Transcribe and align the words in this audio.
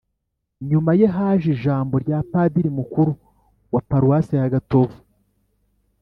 nyuma 0.69 0.91
ye 0.99 1.07
haje 1.15 1.47
ijambo 1.55 1.93
rya 2.03 2.19
padiri 2.31 2.69
mukuru 2.77 3.11
wa 3.73 3.81
paruwasi 3.87 4.33
ya 4.39 4.53
gatovu 4.53 4.97